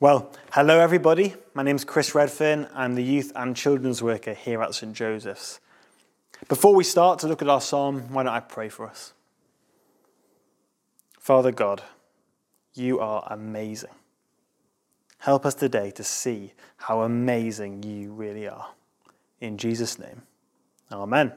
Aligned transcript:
Well, 0.00 0.30
hello 0.52 0.78
everybody. 0.78 1.34
My 1.54 1.64
name's 1.64 1.84
Chris 1.84 2.14
Redfern. 2.14 2.68
I'm 2.72 2.94
the 2.94 3.02
youth 3.02 3.32
and 3.34 3.56
children's 3.56 4.00
worker 4.00 4.32
here 4.32 4.62
at 4.62 4.72
St 4.72 4.92
Joseph's. 4.92 5.58
Before 6.46 6.72
we 6.72 6.84
start 6.84 7.18
to 7.18 7.26
look 7.26 7.42
at 7.42 7.48
our 7.48 7.60
psalm, 7.60 8.12
why 8.12 8.22
don't 8.22 8.32
I 8.32 8.38
pray 8.38 8.68
for 8.68 8.86
us? 8.86 9.12
Father 11.18 11.50
God, 11.50 11.82
you 12.74 13.00
are 13.00 13.26
amazing. 13.28 13.90
Help 15.18 15.44
us 15.44 15.54
today 15.54 15.90
to 15.90 16.04
see 16.04 16.52
how 16.76 17.00
amazing 17.00 17.82
you 17.82 18.12
really 18.12 18.46
are. 18.46 18.68
In 19.40 19.58
Jesus' 19.58 19.98
name, 19.98 20.22
Amen. 20.92 21.32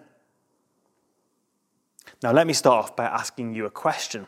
Now, 2.21 2.31
let 2.31 2.45
me 2.45 2.53
start 2.53 2.85
off 2.85 2.95
by 2.95 3.05
asking 3.05 3.55
you 3.55 3.65
a 3.65 3.71
question 3.71 4.27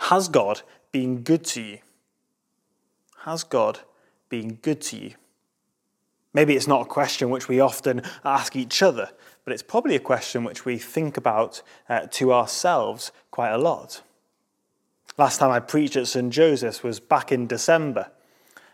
Has 0.00 0.28
God 0.28 0.60
been 0.92 1.22
good 1.22 1.44
to 1.44 1.62
you? 1.62 1.78
Has 3.24 3.44
God 3.44 3.78
been 4.28 4.54
good 4.54 4.80
to 4.82 4.96
you? 4.96 5.14
Maybe 6.34 6.56
it's 6.56 6.66
not 6.66 6.82
a 6.82 6.86
question 6.86 7.30
which 7.30 7.46
we 7.46 7.60
often 7.60 8.02
ask 8.24 8.56
each 8.56 8.82
other, 8.82 9.10
but 9.44 9.52
it's 9.52 9.62
probably 9.62 9.94
a 9.94 10.00
question 10.00 10.42
which 10.42 10.64
we 10.64 10.76
think 10.76 11.16
about 11.16 11.62
uh, 11.88 12.08
to 12.12 12.32
ourselves 12.32 13.12
quite 13.30 13.52
a 13.52 13.58
lot. 13.58 14.02
Last 15.16 15.38
time 15.38 15.52
I 15.52 15.60
preached 15.60 15.94
at 15.94 16.08
St. 16.08 16.32
Joseph's 16.32 16.82
was 16.82 16.98
back 16.98 17.30
in 17.30 17.46
December, 17.46 18.10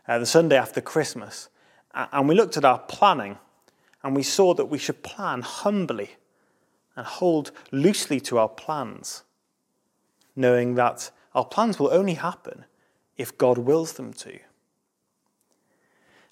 uh, 0.07 0.19
the 0.19 0.25
Sunday 0.25 0.57
after 0.57 0.81
Christmas, 0.81 1.51
and 1.93 2.27
we 2.27 2.35
looked 2.35 2.57
at 2.57 2.65
our 2.65 2.79
planning 2.79 3.37
and 4.03 4.17
we 4.17 4.23
saw 4.23 4.55
that 4.55 4.67
we 4.67 4.79
should 4.79 5.03
plan 5.03 5.43
humbly 5.43 6.13
and 6.97 7.05
hold 7.05 7.51
loosely 7.71 8.19
to 8.21 8.39
our 8.39 8.49
plans, 8.49 9.25
knowing 10.35 10.75
that 10.77 11.11
our 11.35 11.45
plans 11.45 11.79
will 11.79 11.93
only 11.93 12.15
happen 12.15 12.65
if 13.19 13.37
God 13.37 13.59
wills 13.59 13.95
them 13.95 14.13
to. 14.15 14.39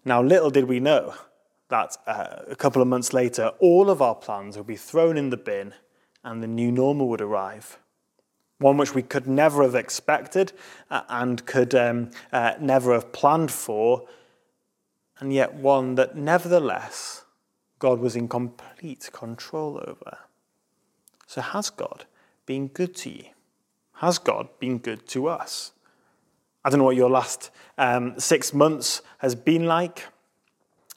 Now, 0.04 0.22
little 0.22 0.50
did 0.50 0.64
we 0.66 0.80
know 0.80 1.14
that 1.68 1.96
uh, 2.06 2.42
a 2.48 2.54
couple 2.56 2.80
of 2.80 2.88
months 2.88 3.12
later, 3.12 3.50
all 3.58 3.90
of 3.90 4.00
our 4.00 4.14
plans 4.14 4.56
would 4.56 4.66
be 4.66 4.76
thrown 4.76 5.16
in 5.16 5.30
the 5.30 5.36
bin 5.36 5.74
and 6.22 6.42
the 6.42 6.46
new 6.46 6.70
normal 6.70 7.08
would 7.08 7.20
arrive. 7.20 7.78
One 8.58 8.76
which 8.76 8.94
we 8.94 9.02
could 9.02 9.26
never 9.26 9.62
have 9.62 9.74
expected 9.74 10.52
uh, 10.90 11.02
and 11.08 11.44
could 11.44 11.74
um, 11.74 12.10
uh, 12.32 12.54
never 12.60 12.92
have 12.94 13.12
planned 13.12 13.50
for, 13.50 14.06
and 15.18 15.32
yet 15.32 15.54
one 15.54 15.96
that 15.96 16.16
nevertheless 16.16 17.24
God 17.78 17.98
was 17.98 18.16
in 18.16 18.28
complete 18.28 19.10
control 19.12 19.82
over. 19.86 20.18
So, 21.26 21.40
has 21.40 21.68
God 21.68 22.06
been 22.46 22.68
good 22.68 22.94
to 22.96 23.10
you? 23.10 23.24
Has 23.94 24.18
God 24.18 24.48
been 24.58 24.78
good 24.78 25.06
to 25.08 25.28
us? 25.28 25.72
I 26.66 26.68
don't 26.68 26.78
know 26.78 26.84
what 26.84 26.96
your 26.96 27.10
last 27.10 27.52
um, 27.78 28.18
six 28.18 28.52
months 28.52 29.00
has 29.18 29.36
been 29.36 29.66
like. 29.66 30.04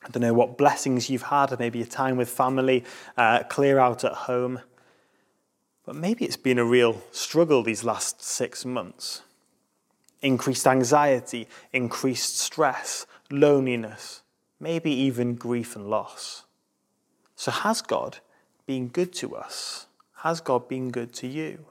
I 0.03 0.09
don't 0.09 0.23
know 0.23 0.33
what 0.33 0.57
blessings 0.57 1.11
you've 1.11 1.21
had, 1.21 1.59
maybe 1.59 1.79
a 1.83 1.85
time 1.85 2.17
with 2.17 2.27
family, 2.27 2.83
uh, 3.15 3.43
clear 3.43 3.77
out 3.77 4.03
at 4.03 4.13
home. 4.13 4.61
But 5.85 5.93
maybe 5.93 6.25
it's 6.25 6.37
been 6.37 6.57
a 6.57 6.65
real 6.65 7.03
struggle 7.11 7.61
these 7.61 7.83
last 7.83 8.23
six 8.23 8.65
months. 8.65 9.21
Increased 10.23 10.65
anxiety, 10.65 11.47
increased 11.71 12.39
stress, 12.39 13.05
loneliness, 13.29 14.23
maybe 14.59 14.89
even 14.89 15.35
grief 15.35 15.75
and 15.75 15.87
loss. 15.87 16.45
So, 17.35 17.51
has 17.51 17.83
God 17.83 18.17
been 18.65 18.87
good 18.87 19.13
to 19.13 19.35
us? 19.35 19.85
Has 20.23 20.41
God 20.41 20.67
been 20.67 20.89
good 20.89 21.13
to 21.13 21.27
you? 21.27 21.67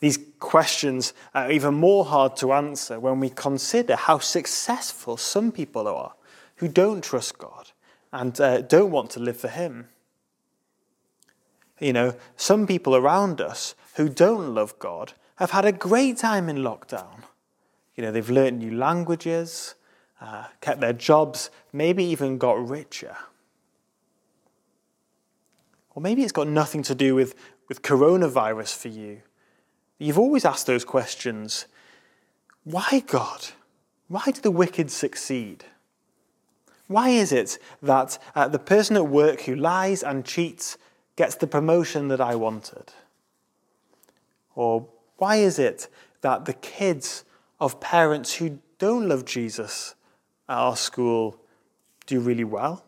These 0.00 0.18
questions 0.38 1.12
are 1.34 1.50
even 1.50 1.74
more 1.74 2.04
hard 2.04 2.36
to 2.36 2.52
answer 2.52 3.00
when 3.00 3.18
we 3.18 3.30
consider 3.30 3.96
how 3.96 4.18
successful 4.18 5.16
some 5.16 5.50
people 5.50 5.88
are 5.88 6.14
who 6.56 6.68
don't 6.68 7.02
trust 7.02 7.38
God 7.38 7.70
and 8.12 8.40
uh, 8.40 8.62
don't 8.62 8.90
want 8.90 9.10
to 9.10 9.20
live 9.20 9.36
for 9.36 9.48
Him. 9.48 9.88
You 11.80 11.92
know, 11.92 12.14
some 12.36 12.66
people 12.66 12.96
around 12.96 13.40
us 13.40 13.74
who 13.94 14.08
don't 14.08 14.54
love 14.54 14.78
God 14.78 15.12
have 15.36 15.50
had 15.50 15.64
a 15.64 15.72
great 15.72 16.16
time 16.16 16.48
in 16.48 16.58
lockdown. 16.58 17.22
You 17.94 18.04
know, 18.04 18.12
they've 18.12 18.30
learned 18.30 18.58
new 18.58 18.76
languages, 18.76 19.74
uh, 20.20 20.44
kept 20.60 20.80
their 20.80 20.92
jobs, 20.92 21.50
maybe 21.72 22.04
even 22.04 22.38
got 22.38 22.68
richer. 22.68 23.16
Or 25.94 26.02
maybe 26.02 26.22
it's 26.22 26.32
got 26.32 26.48
nothing 26.48 26.82
to 26.84 26.94
do 26.94 27.14
with, 27.14 27.34
with 27.68 27.82
coronavirus 27.82 28.76
for 28.76 28.88
you. 28.88 29.22
You've 29.98 30.18
always 30.18 30.44
asked 30.44 30.66
those 30.66 30.84
questions 30.84 31.66
why 32.64 33.02
God? 33.06 33.48
Why 34.08 34.24
do 34.26 34.40
the 34.40 34.50
wicked 34.50 34.90
succeed? 34.90 35.64
Why 36.86 37.10
is 37.10 37.32
it 37.32 37.58
that 37.82 38.18
uh, 38.34 38.48
the 38.48 38.58
person 38.58 38.96
at 38.96 39.06
work 39.06 39.42
who 39.42 39.54
lies 39.54 40.02
and 40.02 40.24
cheats 40.24 40.78
gets 41.16 41.34
the 41.34 41.46
promotion 41.46 42.08
that 42.08 42.20
I 42.20 42.34
wanted? 42.34 42.92
Or 44.54 44.88
why 45.18 45.36
is 45.36 45.58
it 45.58 45.88
that 46.22 46.46
the 46.46 46.54
kids 46.54 47.24
of 47.60 47.80
parents 47.80 48.34
who 48.34 48.58
don't 48.78 49.08
love 49.08 49.24
Jesus 49.24 49.94
at 50.48 50.56
our 50.56 50.76
school 50.76 51.38
do 52.06 52.20
really 52.20 52.44
well, 52.44 52.84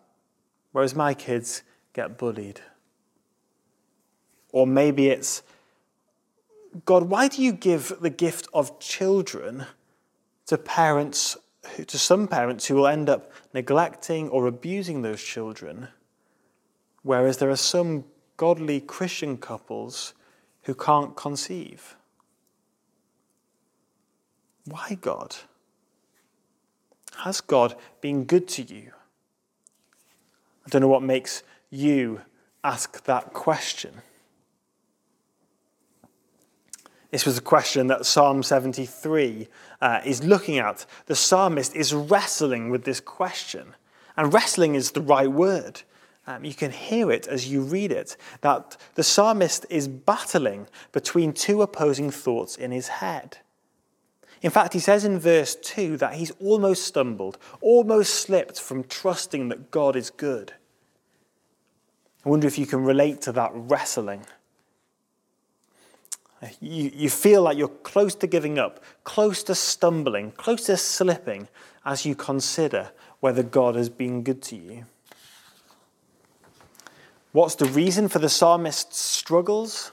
whereas 0.73 0.95
my 0.95 1.13
kids 1.13 1.63
get 1.93 2.17
bullied? 2.17 2.61
Or 4.53 4.67
maybe 4.67 5.09
it's 5.09 5.43
God, 6.85 7.05
why 7.05 7.29
do 7.29 7.43
you 7.43 7.53
give 7.53 7.93
the 8.01 8.11
gift 8.11 8.49
of 8.55 8.79
children 8.79 9.67
to 10.47 10.57
parents, 10.57 11.37
to 11.87 11.99
some 11.99 12.29
parents 12.29 12.67
who 12.67 12.77
will 12.77 12.87
end 12.87 13.09
up 13.09 13.33
neglecting 13.53 14.29
or 14.29 14.47
abusing 14.47 15.03
those 15.03 15.23
children, 15.23 15.89
whereas 17.03 17.39
there 17.39 17.51
are 17.51 17.57
some 17.57 18.05
godly 18.37 18.81
Christian 18.81 19.37
couples 19.37 20.15
who 20.63 20.75
can't 20.75 21.17
conceive? 21.17 21.97
Why, 24.65 24.97
God? 25.01 25.37
Has 27.25 27.41
God 27.41 27.75
been 28.01 28.25
good 28.25 28.47
to 28.49 28.63
you? 28.63 28.93
I 30.65 30.69
don't 30.71 30.83
know 30.83 30.89
what 30.89 31.03
makes 31.03 31.43
you 31.71 32.21
ask 32.63 33.05
that 33.05 33.33
question. 33.33 34.03
This 37.11 37.27
was 37.27 37.39
a 37.39 37.43
question 37.43 37.89
that 37.89 38.07
Psalm 38.07 38.43
73 38.43 39.49
uh, 39.81 40.01
is 40.05 40.23
looking 40.23 40.59
at. 40.59 40.87
The 41.07 41.17
psalmist 41.17 41.75
is 41.75 41.93
wrestling 41.93 42.71
with 42.71 42.85
this 42.85 43.01
question. 43.01 43.75
And 44.17 44.33
wrestling 44.33 44.75
is 44.75 44.93
the 44.93 45.01
right 45.01 45.31
word. 45.31 45.83
Um, 46.27 46.45
you 46.45 46.55
can 46.55 46.71
hear 46.71 47.11
it 47.11 47.27
as 47.27 47.51
you 47.51 47.63
read 47.63 47.91
it, 47.91 48.17
that 48.43 48.77
the 48.95 49.03
psalmist 49.03 49.67
is 49.71 49.89
battling 49.89 50.69
between 50.93 51.33
two 51.33 51.63
opposing 51.63 52.11
thoughts 52.11 52.57
in 52.57 52.71
his 52.71 52.89
head. 52.89 53.39
In 54.43 54.51
fact, 54.51 54.73
he 54.73 54.79
says 54.79 55.05
in 55.05 55.19
verse 55.19 55.57
2 55.57 55.97
that 55.99 56.15
he's 56.15 56.31
almost 56.33 56.85
stumbled, 56.85 57.39
almost 57.61 58.15
slipped 58.15 58.61
from 58.61 58.85
trusting 58.85 59.49
that 59.49 59.71
God 59.71 59.97
is 59.97 60.11
good. 60.11 60.53
I 62.25 62.29
wonder 62.29 62.47
if 62.47 62.59
you 62.59 62.67
can 62.67 62.85
relate 62.85 63.21
to 63.23 63.33
that 63.33 63.51
wrestling. 63.55 64.25
You, 66.61 66.91
you 66.95 67.11
feel 67.11 67.43
like 67.43 67.59
you're 67.59 67.69
close 67.69 68.15
to 68.17 68.27
giving 68.27 68.59
up, 68.59 68.83
close 69.05 69.43
to 69.45 69.55
stumbling, 69.55 70.33
close 70.33 70.65
to 70.67 70.77
slipping 70.77 71.49
as 71.85 72.07
you 72.07 72.15
consider 72.15 72.91
whether 73.21 73.43
God 73.43 73.75
has 73.75 73.89
been 73.89 74.23
good 74.23 74.43
to 74.43 74.57
you. 74.57 74.87
What's 77.33 77.55
the 77.55 77.67
reason 77.67 78.09
for 78.09 78.19
the 78.19 78.29
psalmist's 78.29 78.99
struggles? 78.99 79.93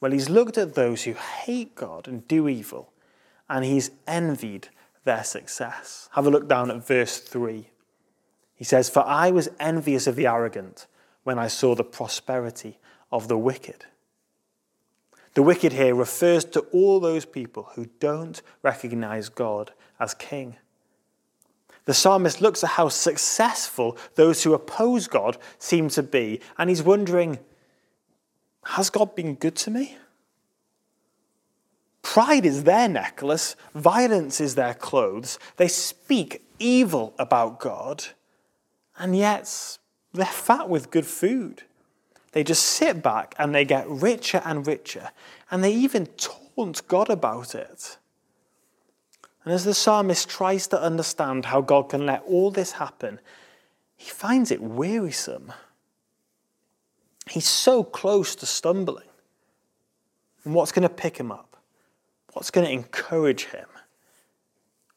Well, 0.00 0.12
he's 0.12 0.28
looked 0.28 0.58
at 0.58 0.74
those 0.74 1.04
who 1.04 1.14
hate 1.14 1.74
God 1.74 2.06
and 2.06 2.26
do 2.28 2.48
evil, 2.48 2.92
and 3.48 3.64
he's 3.64 3.90
envied 4.06 4.68
their 5.04 5.24
success. 5.24 6.08
Have 6.12 6.26
a 6.26 6.30
look 6.30 6.48
down 6.48 6.70
at 6.70 6.86
verse 6.86 7.18
3. 7.18 7.68
He 8.56 8.64
says, 8.64 8.90
For 8.90 9.04
I 9.06 9.30
was 9.30 9.48
envious 9.58 10.06
of 10.06 10.16
the 10.16 10.26
arrogant 10.26 10.86
when 11.22 11.38
I 11.38 11.46
saw 11.48 11.74
the 11.74 11.84
prosperity 11.84 12.78
of 13.10 13.28
the 13.28 13.38
wicked. 13.38 13.86
The 15.36 15.42
wicked 15.42 15.74
here 15.74 15.94
refers 15.94 16.46
to 16.46 16.60
all 16.72 16.98
those 16.98 17.26
people 17.26 17.68
who 17.74 17.90
don't 18.00 18.40
recognize 18.62 19.28
God 19.28 19.70
as 20.00 20.14
king. 20.14 20.56
The 21.84 21.92
psalmist 21.92 22.40
looks 22.40 22.64
at 22.64 22.70
how 22.70 22.88
successful 22.88 23.98
those 24.14 24.42
who 24.42 24.54
oppose 24.54 25.08
God 25.08 25.36
seem 25.58 25.90
to 25.90 26.02
be, 26.02 26.40
and 26.56 26.70
he's 26.70 26.82
wondering 26.82 27.38
Has 28.64 28.88
God 28.88 29.14
been 29.14 29.34
good 29.34 29.56
to 29.56 29.70
me? 29.70 29.98
Pride 32.00 32.46
is 32.46 32.64
their 32.64 32.88
necklace, 32.88 33.56
violence 33.74 34.40
is 34.40 34.54
their 34.54 34.72
clothes. 34.72 35.38
They 35.58 35.68
speak 35.68 36.46
evil 36.58 37.12
about 37.18 37.60
God, 37.60 38.06
and 38.98 39.14
yet 39.14 39.76
they're 40.14 40.24
fat 40.24 40.70
with 40.70 40.90
good 40.90 41.06
food. 41.06 41.64
They 42.36 42.44
just 42.44 42.64
sit 42.64 43.02
back 43.02 43.34
and 43.38 43.54
they 43.54 43.64
get 43.64 43.88
richer 43.88 44.42
and 44.44 44.66
richer, 44.66 45.08
and 45.50 45.64
they 45.64 45.72
even 45.72 46.04
taunt 46.18 46.86
God 46.86 47.08
about 47.08 47.54
it. 47.54 47.96
And 49.42 49.54
as 49.54 49.64
the 49.64 49.72
psalmist 49.72 50.28
tries 50.28 50.66
to 50.66 50.78
understand 50.78 51.46
how 51.46 51.62
God 51.62 51.88
can 51.88 52.04
let 52.04 52.22
all 52.24 52.50
this 52.50 52.72
happen, 52.72 53.20
he 53.96 54.10
finds 54.10 54.50
it 54.50 54.60
wearisome. 54.60 55.50
He's 57.30 57.48
so 57.48 57.82
close 57.82 58.34
to 58.34 58.44
stumbling. 58.44 59.08
And 60.44 60.52
what's 60.52 60.72
going 60.72 60.86
to 60.86 60.94
pick 60.94 61.16
him 61.16 61.32
up? 61.32 61.56
What's 62.34 62.50
going 62.50 62.66
to 62.66 62.72
encourage 62.74 63.46
him? 63.46 63.68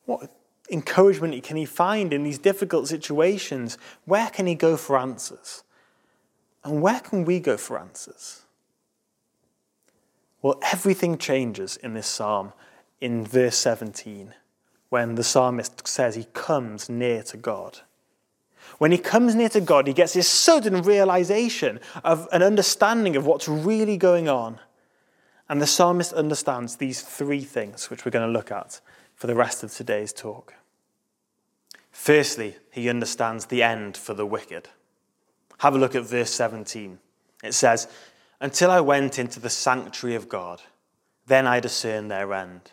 What 0.03 0.30
encouragement 0.69 1.42
can 1.44 1.56
he 1.56 1.63
find 1.63 2.12
in 2.12 2.24
these 2.24 2.38
difficult 2.38 2.89
situations? 2.89 3.77
Where 4.03 4.30
can 4.30 4.45
he 4.45 4.56
go 4.56 4.75
for 4.75 4.97
answers? 4.97 5.63
And 6.63 6.81
where 6.81 7.00
can 7.00 7.25
we 7.25 7.39
go 7.39 7.57
for 7.57 7.79
answers? 7.79 8.44
Well, 10.41 10.59
everything 10.63 11.17
changes 11.17 11.77
in 11.77 11.94
this 11.94 12.07
psalm 12.07 12.53
in 13.01 13.25
verse 13.25 13.57
17 13.57 14.33
when 14.89 15.15
the 15.15 15.23
psalmist 15.23 15.88
says 15.88 16.15
he 16.15 16.27
comes 16.33 16.89
near 16.89 17.23
to 17.23 17.38
God. 17.38 17.79
When 18.77 18.91
he 18.91 18.97
comes 18.97 19.35
near 19.35 19.50
to 19.50 19.61
God, 19.61 19.88
he 19.88 19.94
gets 19.94 20.13
this 20.13 20.27
sudden 20.27 20.81
realization 20.81 21.79
of 22.03 22.27
an 22.31 22.44
understanding 22.44 23.15
of 23.15 23.25
what's 23.25 23.47
really 23.47 23.97
going 23.97 24.27
on. 24.27 24.59
And 25.47 25.61
the 25.61 25.67
psalmist 25.67 26.13
understands 26.13 26.75
these 26.75 27.01
three 27.01 27.41
things, 27.41 27.89
which 27.89 28.06
we're 28.06 28.11
going 28.11 28.27
to 28.27 28.31
look 28.31 28.51
at 28.51 28.81
for 29.15 29.27
the 29.27 29.35
rest 29.35 29.63
of 29.63 29.73
today's 29.73 30.13
talk. 30.13 30.53
Firstly, 31.91 32.56
he 32.71 32.89
understands 32.89 33.47
the 33.47 33.63
end 33.63 33.97
for 33.97 34.13
the 34.13 34.25
wicked. 34.25 34.69
Have 35.59 35.75
a 35.75 35.77
look 35.77 35.95
at 35.95 36.03
verse 36.03 36.31
17. 36.31 37.00
It 37.44 37.53
says, 37.53 37.88
Until 38.39 38.71
I 38.71 38.81
went 38.81 39.19
into 39.19 39.39
the 39.39 39.50
sanctuary 39.50 40.15
of 40.15 40.29
God, 40.29 40.61
then 41.27 41.45
I 41.45 41.59
discerned 41.59 42.09
their 42.09 42.33
end. 42.33 42.71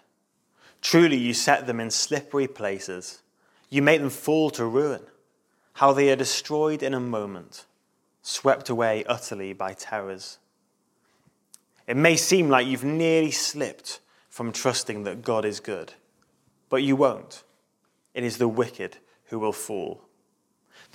Truly, 0.81 1.17
you 1.17 1.35
set 1.35 1.67
them 1.67 1.81
in 1.81 1.91
slippery 1.91 2.47
places. 2.47 3.23
You 3.71 3.83
make 3.83 4.01
them 4.01 4.11
fall 4.11 4.51
to 4.51 4.65
ruin. 4.65 5.03
How 5.75 5.93
they 5.93 6.11
are 6.11 6.17
destroyed 6.17 6.83
in 6.83 6.95
a 6.95 7.01
moment, 7.01 7.67
swept 8.23 8.71
away 8.71 9.05
utterly 9.05 9.53
by 9.53 9.75
terrors. 9.75 10.39
It 11.87 11.97
may 11.97 12.17
seem 12.17 12.49
like 12.49 12.67
you've 12.67 12.85
nearly 12.85 13.31
slipped 13.31 14.01
from 14.31 14.53
trusting 14.53 15.03
that 15.05 15.23
God 15.23 15.45
is 15.45 15.61
good, 15.61 15.95
but 16.69 16.83
you 16.83 16.97
won't. 16.97 17.43
It 18.15 18.25
is 18.25 18.39
the 18.39 18.49
wicked 18.49 18.97
who 19.27 19.39
will 19.39 19.53
fall. 19.53 20.06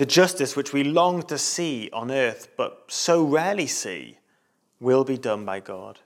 The 0.01 0.07
justice 0.07 0.55
which 0.55 0.73
we 0.73 0.83
long 0.83 1.21
to 1.27 1.37
see 1.37 1.87
on 1.93 2.09
earth, 2.09 2.47
but 2.57 2.85
so 2.87 3.23
rarely 3.23 3.67
see, 3.67 4.17
will 4.79 5.03
be 5.03 5.15
done 5.15 5.45
by 5.45 5.59
God. 5.59 5.99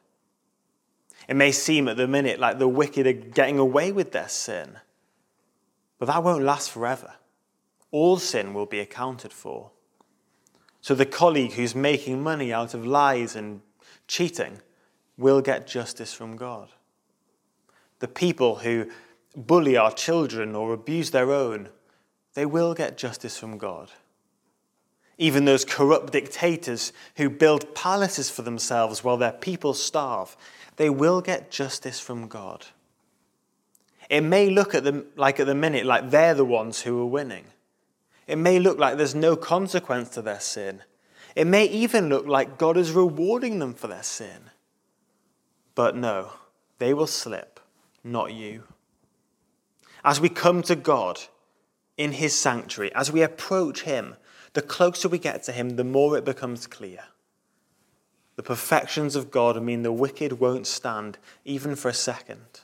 It 1.29 1.37
may 1.37 1.53
seem 1.53 1.87
at 1.87 1.95
the 1.95 2.05
minute 2.05 2.37
like 2.37 2.59
the 2.59 2.67
wicked 2.67 3.07
are 3.07 3.13
getting 3.13 3.57
away 3.57 3.93
with 3.93 4.11
their 4.11 4.27
sin, 4.27 4.79
but 5.97 6.07
that 6.07 6.25
won't 6.25 6.43
last 6.43 6.71
forever. 6.71 7.13
All 7.91 8.17
sin 8.17 8.53
will 8.53 8.65
be 8.65 8.81
accounted 8.81 9.31
for. 9.31 9.71
So 10.81 10.93
the 10.93 11.05
colleague 11.05 11.53
who's 11.53 11.73
making 11.73 12.21
money 12.21 12.51
out 12.51 12.73
of 12.73 12.85
lies 12.85 13.33
and 13.33 13.61
cheating 14.09 14.59
will 15.17 15.39
get 15.39 15.67
justice 15.67 16.13
from 16.13 16.35
God. 16.35 16.67
The 17.99 18.09
people 18.09 18.55
who 18.55 18.91
bully 19.37 19.77
our 19.77 19.93
children 19.93 20.53
or 20.53 20.73
abuse 20.73 21.11
their 21.11 21.31
own, 21.31 21.69
they 22.35 22.45
will 22.45 22.73
get 22.73 22.97
justice 22.97 23.37
from 23.37 23.57
God. 23.57 23.89
Even 25.17 25.45
those 25.45 25.65
corrupt 25.65 26.11
dictators 26.11 26.91
who 27.15 27.29
build 27.29 27.73
palaces 27.73 28.29
for 28.29 28.41
themselves 28.41 29.03
while 29.03 29.17
their 29.17 29.31
people 29.31 29.73
starve, 29.73 30.35
they 30.75 30.89
will 30.89 31.21
get 31.21 31.49
justice 31.49 31.99
from 31.99 32.27
God. 32.27 32.65
It 34.09 34.21
may 34.21 34.49
look 34.49 34.75
at 34.75 34.83
them 34.83 35.05
like 35.15 35.39
at 35.39 35.47
the 35.47 35.55
minute 35.55 35.85
like 35.85 36.09
they're 36.09 36.33
the 36.33 36.45
ones 36.45 36.81
who 36.81 37.01
are 37.01 37.07
winning. 37.07 37.45
It 38.27 38.37
may 38.37 38.59
look 38.59 38.77
like 38.77 38.97
there's 38.97 39.15
no 39.15 39.35
consequence 39.35 40.09
to 40.09 40.21
their 40.21 40.39
sin. 40.39 40.81
It 41.35 41.47
may 41.47 41.65
even 41.65 42.09
look 42.09 42.27
like 42.27 42.57
God 42.57 42.75
is 42.75 42.91
rewarding 42.91 43.59
them 43.59 43.73
for 43.73 43.87
their 43.87 44.03
sin. 44.03 44.49
But 45.73 45.95
no, 45.95 46.31
they 46.79 46.93
will 46.93 47.07
slip, 47.07 47.59
not 48.03 48.33
you. 48.33 48.63
As 50.03 50.19
we 50.19 50.29
come 50.29 50.61
to 50.63 50.75
God 50.75 51.21
in 51.97 52.13
His 52.13 52.37
sanctuary, 52.37 52.93
as 52.93 53.11
we 53.11 53.21
approach 53.21 53.83
Him, 53.83 54.15
the 54.53 54.61
closer 54.61 55.09
we 55.09 55.19
get 55.19 55.43
to 55.43 55.51
Him, 55.51 55.71
the 55.71 55.83
more 55.83 56.17
it 56.17 56.25
becomes 56.25 56.67
clear. 56.67 57.05
The 58.35 58.43
perfections 58.43 59.15
of 59.15 59.31
God 59.31 59.61
mean 59.61 59.83
the 59.83 59.91
wicked 59.91 60.39
won't 60.39 60.67
stand 60.67 61.17
even 61.45 61.75
for 61.75 61.89
a 61.89 61.93
second. 61.93 62.61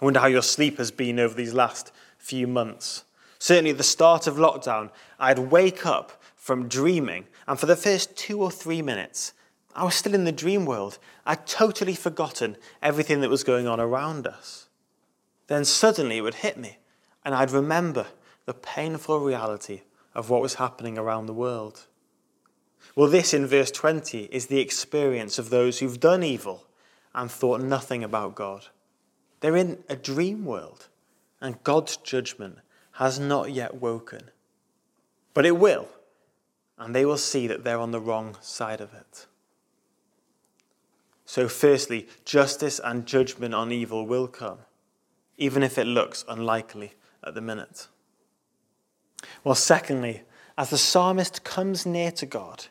I 0.00 0.04
wonder 0.04 0.20
how 0.20 0.26
your 0.26 0.42
sleep 0.42 0.78
has 0.78 0.90
been 0.90 1.18
over 1.18 1.34
these 1.34 1.54
last 1.54 1.92
few 2.18 2.46
months. 2.46 3.04
Certainly, 3.38 3.72
at 3.72 3.78
the 3.78 3.82
start 3.82 4.26
of 4.26 4.36
lockdown, 4.36 4.90
I'd 5.18 5.38
wake 5.38 5.84
up 5.84 6.22
from 6.34 6.68
dreaming, 6.68 7.26
and 7.46 7.58
for 7.58 7.66
the 7.66 7.76
first 7.76 8.16
two 8.16 8.42
or 8.42 8.50
three 8.50 8.80
minutes, 8.80 9.32
I 9.74 9.84
was 9.84 9.94
still 9.94 10.14
in 10.14 10.24
the 10.24 10.32
dream 10.32 10.64
world. 10.64 10.98
I'd 11.26 11.46
totally 11.46 11.94
forgotten 11.94 12.56
everything 12.82 13.20
that 13.20 13.30
was 13.30 13.44
going 13.44 13.66
on 13.66 13.78
around 13.78 14.26
us. 14.26 14.68
Then 15.48 15.64
suddenly 15.64 16.18
it 16.18 16.22
would 16.22 16.36
hit 16.36 16.56
me, 16.56 16.78
and 17.26 17.34
I'd 17.34 17.50
remember 17.50 18.06
the 18.44 18.54
painful 18.54 19.18
reality 19.18 19.82
of 20.14 20.30
what 20.30 20.40
was 20.40 20.54
happening 20.54 20.96
around 20.96 21.26
the 21.26 21.34
world. 21.34 21.88
Well, 22.94 23.10
this 23.10 23.34
in 23.34 23.48
verse 23.48 23.72
20 23.72 24.28
is 24.30 24.46
the 24.46 24.60
experience 24.60 25.36
of 25.36 25.50
those 25.50 25.80
who've 25.80 25.98
done 25.98 26.22
evil 26.22 26.68
and 27.16 27.28
thought 27.28 27.60
nothing 27.60 28.04
about 28.04 28.36
God. 28.36 28.66
They're 29.40 29.56
in 29.56 29.82
a 29.88 29.96
dream 29.96 30.44
world, 30.44 30.86
and 31.40 31.62
God's 31.64 31.96
judgment 31.96 32.58
has 32.92 33.18
not 33.18 33.52
yet 33.52 33.74
woken. 33.74 34.30
But 35.34 35.46
it 35.46 35.58
will, 35.58 35.88
and 36.78 36.94
they 36.94 37.04
will 37.04 37.18
see 37.18 37.48
that 37.48 37.64
they're 37.64 37.80
on 37.80 37.90
the 37.90 38.00
wrong 38.00 38.36
side 38.40 38.80
of 38.80 38.94
it. 38.94 39.26
So, 41.24 41.48
firstly, 41.48 42.06
justice 42.24 42.80
and 42.82 43.04
judgment 43.04 43.52
on 43.52 43.72
evil 43.72 44.06
will 44.06 44.28
come, 44.28 44.58
even 45.36 45.64
if 45.64 45.76
it 45.76 45.88
looks 45.88 46.24
unlikely 46.28 46.92
at 47.26 47.34
the 47.34 47.40
minute. 47.40 47.88
Well, 49.44 49.54
secondly, 49.54 50.22
as 50.56 50.70
the 50.70 50.78
psalmist 50.78 51.44
comes 51.44 51.84
near 51.84 52.10
to 52.12 52.24
God, 52.24 52.66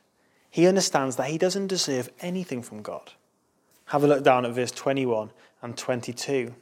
he 0.49 0.67
understands 0.67 1.17
that 1.17 1.29
he 1.29 1.37
doesn't 1.37 1.67
deserve 1.67 2.09
anything 2.21 2.63
from 2.63 2.81
God. 2.81 3.11
Have 3.87 4.03
a 4.03 4.07
look 4.07 4.23
down 4.23 4.45
at 4.45 4.53
verse 4.53 4.71
21 4.71 5.31
and 5.61 5.77
22. 5.77 6.55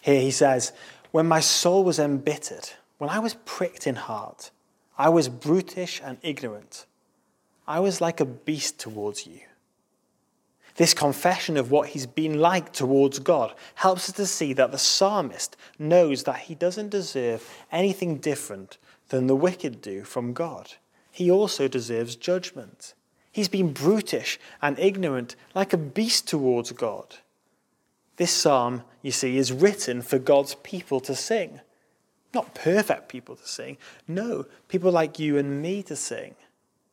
Here 0.00 0.20
he 0.20 0.30
says, 0.30 0.72
When 1.10 1.26
my 1.26 1.40
soul 1.40 1.84
was 1.84 1.98
embittered, 1.98 2.70
when 2.98 3.10
I 3.10 3.18
was 3.18 3.34
pricked 3.44 3.86
in 3.86 3.96
heart, 3.96 4.50
I 4.96 5.10
was 5.10 5.28
brutish 5.28 6.00
and 6.02 6.18
ignorant. 6.22 6.86
I 7.66 7.80
was 7.80 8.00
like 8.00 8.20
a 8.20 8.24
beast 8.24 8.78
towards 8.78 9.26
you. 9.26 9.40
This 10.76 10.94
confession 10.94 11.56
of 11.56 11.70
what 11.70 11.90
he's 11.90 12.06
been 12.06 12.40
like 12.40 12.72
towards 12.72 13.20
God 13.20 13.54
helps 13.76 14.08
us 14.08 14.16
to 14.16 14.26
see 14.26 14.52
that 14.54 14.72
the 14.72 14.78
psalmist 14.78 15.56
knows 15.78 16.24
that 16.24 16.38
he 16.38 16.54
doesn't 16.54 16.90
deserve 16.90 17.48
anything 17.70 18.16
different 18.16 18.78
than 19.10 19.26
the 19.26 19.36
wicked 19.36 19.80
do 19.80 20.02
from 20.02 20.32
God 20.32 20.72
he 21.14 21.30
also 21.30 21.68
deserves 21.68 22.16
judgment. 22.16 22.92
He's 23.30 23.48
been 23.48 23.72
brutish 23.72 24.36
and 24.60 24.76
ignorant, 24.80 25.36
like 25.54 25.72
a 25.72 25.76
beast 25.76 26.26
towards 26.26 26.72
God. 26.72 27.18
This 28.16 28.32
psalm, 28.32 28.82
you 29.00 29.12
see, 29.12 29.36
is 29.36 29.52
written 29.52 30.02
for 30.02 30.18
God's 30.18 30.56
people 30.56 30.98
to 30.98 31.14
sing. 31.14 31.60
Not 32.34 32.52
perfect 32.56 33.08
people 33.08 33.36
to 33.36 33.46
sing, 33.46 33.78
no, 34.08 34.46
people 34.66 34.90
like 34.90 35.20
you 35.20 35.38
and 35.38 35.62
me 35.62 35.84
to 35.84 35.94
sing. 35.94 36.34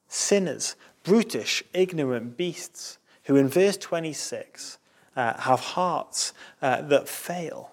Sinners, 0.08 0.76
brutish, 1.04 1.64
ignorant 1.74 2.38
beasts, 2.38 3.00
who 3.24 3.36
in 3.36 3.48
verse 3.48 3.78
26 3.78 4.78
uh, 5.16 5.40
have 5.42 5.60
hearts 5.60 6.34
uh, 6.62 6.82
that 6.82 7.08
fail. 7.08 7.72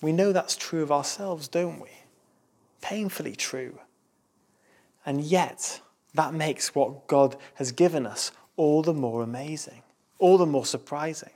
We 0.00 0.12
know 0.12 0.32
that's 0.32 0.56
true 0.56 0.82
of 0.82 0.92
ourselves, 0.92 1.48
don't 1.48 1.80
we? 1.80 1.90
Painfully 2.80 3.34
true. 3.34 3.80
And 5.06 5.22
yet, 5.22 5.80
that 6.14 6.32
makes 6.32 6.74
what 6.74 7.06
God 7.06 7.36
has 7.54 7.72
given 7.72 8.06
us 8.06 8.30
all 8.56 8.82
the 8.82 8.94
more 8.94 9.22
amazing, 9.22 9.82
all 10.18 10.38
the 10.38 10.46
more 10.46 10.66
surprising. 10.66 11.30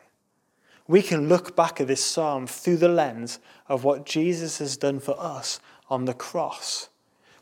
We 0.86 1.02
can 1.02 1.28
look 1.28 1.54
back 1.54 1.80
at 1.80 1.86
this 1.86 2.04
psalm 2.04 2.46
through 2.46 2.78
the 2.78 2.88
lens 2.88 3.40
of 3.68 3.84
what 3.84 4.06
Jesus 4.06 4.58
has 4.58 4.76
done 4.76 5.00
for 5.00 5.18
us 5.18 5.60
on 5.90 6.06
the 6.06 6.14
cross. 6.14 6.88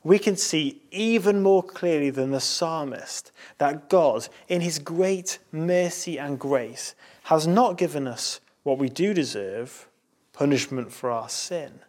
We 0.07 0.19
can 0.19 0.37
see 0.37 0.83
even 0.91 1.43
more 1.43 1.63
clearly 1.63 2.11
than 2.11 2.31
the 2.31 2.41
psalmist 2.41 3.33
that 3.59 3.89
God, 3.89 4.29
in 4.49 4.61
his 4.61 4.79
great 4.79 5.39
mercy 5.51 6.19
and 6.19 6.39
grace, 6.39 6.95
has 7.25 7.47
not 7.47 7.77
given 7.77 8.07
us 8.07 8.41
what 8.63 8.79
we 8.79 8.89
do 8.89 9.13
deserve, 9.13 9.89
punishment 10.33 10.93
for 10.93 11.11
our 11.11 11.29
sin, 11.29 11.81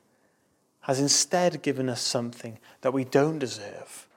has 0.81 0.99
instead 0.99 1.61
given 1.61 1.89
us 1.89 2.01
something 2.01 2.57
that 2.81 2.93
we 2.93 3.03
don't 3.03 3.39
deserve 3.39 4.07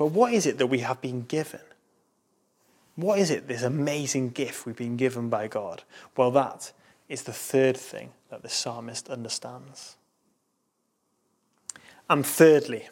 but 0.00 0.12
what 0.12 0.32
is 0.32 0.46
it 0.46 0.56
that 0.56 0.68
we 0.68 0.78
have 0.78 1.02
been 1.02 1.26
given? 1.26 1.60
What 2.96 3.18
is 3.18 3.28
it, 3.28 3.48
this 3.48 3.62
amazing 3.62 4.30
gift 4.30 4.64
we've 4.64 4.74
been 4.74 4.96
given 4.96 5.28
by 5.28 5.46
God? 5.46 5.82
Well, 6.16 6.30
that 6.30 6.72
is 7.06 7.24
the 7.24 7.34
third 7.34 7.76
thing 7.76 8.12
that 8.30 8.40
the 8.40 8.48
psalmist 8.48 9.10
understands. 9.10 9.96
And 12.10 12.26
thirdly, 12.26 12.88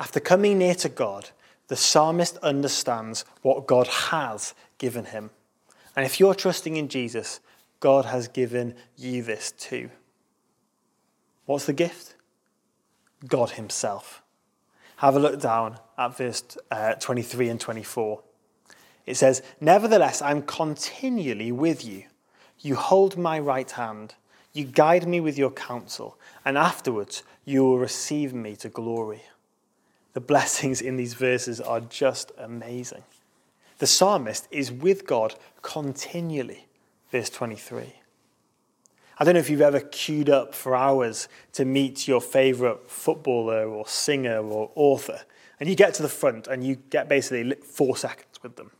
after 0.00 0.18
coming 0.18 0.58
near 0.58 0.74
to 0.76 0.88
God, 0.88 1.30
the 1.68 1.76
psalmist 1.76 2.38
understands 2.38 3.26
what 3.42 3.66
God 3.66 3.86
has 3.86 4.54
given 4.78 5.04
him. 5.04 5.30
And 5.94 6.06
if 6.06 6.18
you're 6.18 6.34
trusting 6.34 6.76
in 6.76 6.88
Jesus, 6.88 7.40
God 7.80 8.06
has 8.06 8.26
given 8.26 8.74
you 8.96 9.22
this 9.22 9.52
too. 9.52 9.90
What's 11.44 11.66
the 11.66 11.72
gift? 11.72 12.14
God 13.26 13.50
Himself. 13.50 14.22
Have 14.96 15.16
a 15.16 15.20
look 15.20 15.40
down 15.40 15.78
at 15.96 16.16
verse 16.16 16.42
uh, 16.70 16.94
23 16.94 17.48
and 17.48 17.60
24. 17.60 18.22
It 19.06 19.16
says, 19.16 19.42
Nevertheless, 19.60 20.22
I'm 20.22 20.42
continually 20.42 21.52
with 21.52 21.84
you. 21.84 22.04
You 22.60 22.76
hold 22.76 23.16
my 23.16 23.38
right 23.38 23.70
hand. 23.70 24.14
You 24.58 24.64
guide 24.64 25.06
me 25.06 25.20
with 25.20 25.38
your 25.38 25.52
counsel, 25.52 26.18
and 26.44 26.58
afterwards 26.58 27.22
you 27.44 27.62
will 27.62 27.78
receive 27.78 28.34
me 28.34 28.56
to 28.56 28.68
glory. 28.68 29.22
The 30.14 30.20
blessings 30.20 30.80
in 30.80 30.96
these 30.96 31.14
verses 31.14 31.60
are 31.60 31.78
just 31.78 32.32
amazing. 32.36 33.04
The 33.78 33.86
psalmist 33.86 34.48
is 34.50 34.72
with 34.72 35.06
God 35.06 35.36
continually. 35.62 36.66
Verse 37.12 37.30
23. 37.30 38.00
I 39.20 39.24
don't 39.24 39.34
know 39.34 39.38
if 39.38 39.48
you've 39.48 39.60
ever 39.60 39.78
queued 39.78 40.28
up 40.28 40.56
for 40.56 40.74
hours 40.74 41.28
to 41.52 41.64
meet 41.64 42.08
your 42.08 42.20
favourite 42.20 42.90
footballer 42.90 43.64
or 43.64 43.86
singer 43.86 44.40
or 44.40 44.72
author, 44.74 45.20
and 45.60 45.68
you 45.68 45.76
get 45.76 45.94
to 45.94 46.02
the 46.02 46.08
front 46.08 46.48
and 46.48 46.64
you 46.64 46.78
get 46.90 47.08
basically 47.08 47.54
four 47.62 47.96
seconds 47.96 48.42
with 48.42 48.56
them. 48.56 48.72